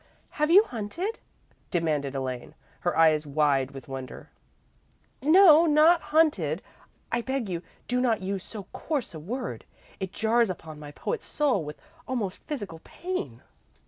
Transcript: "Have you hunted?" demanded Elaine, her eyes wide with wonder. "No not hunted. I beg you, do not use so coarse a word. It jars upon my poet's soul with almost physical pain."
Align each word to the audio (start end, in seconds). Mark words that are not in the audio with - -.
"Have 0.31 0.49
you 0.49 0.63
hunted?" 0.63 1.19
demanded 1.69 2.15
Elaine, 2.15 2.55
her 2.79 2.97
eyes 2.97 3.27
wide 3.27 3.69
with 3.69 3.87
wonder. 3.87 4.31
"No 5.21 5.67
not 5.67 6.01
hunted. 6.01 6.63
I 7.11 7.21
beg 7.21 7.47
you, 7.49 7.61
do 7.87 8.01
not 8.01 8.19
use 8.19 8.43
so 8.43 8.63
coarse 8.73 9.13
a 9.13 9.19
word. 9.19 9.63
It 9.99 10.11
jars 10.11 10.49
upon 10.49 10.79
my 10.79 10.89
poet's 10.91 11.27
soul 11.27 11.63
with 11.63 11.79
almost 12.07 12.41
physical 12.47 12.79
pain." 12.83 13.43